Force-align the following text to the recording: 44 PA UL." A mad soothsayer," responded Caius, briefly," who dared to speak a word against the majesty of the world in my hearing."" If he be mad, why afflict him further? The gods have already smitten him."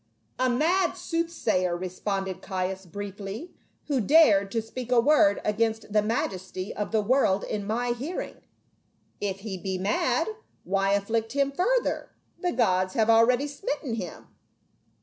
44 0.39 0.39
PA 0.39 0.43
UL." 0.51 0.55
A 0.55 0.57
mad 0.87 0.97
soothsayer," 0.97 1.77
responded 1.77 2.41
Caius, 2.41 2.87
briefly," 2.87 3.53
who 3.85 4.01
dared 4.01 4.51
to 4.51 4.59
speak 4.59 4.91
a 4.91 4.99
word 4.99 5.39
against 5.45 5.93
the 5.93 6.01
majesty 6.01 6.73
of 6.75 6.91
the 6.91 7.03
world 7.03 7.43
in 7.43 7.67
my 7.67 7.91
hearing."" 7.91 8.41
If 9.21 9.41
he 9.41 9.59
be 9.59 9.77
mad, 9.77 10.27
why 10.63 10.93
afflict 10.93 11.33
him 11.33 11.51
further? 11.51 12.09
The 12.39 12.51
gods 12.51 12.95
have 12.95 13.11
already 13.11 13.45
smitten 13.45 13.93
him." 13.93 14.29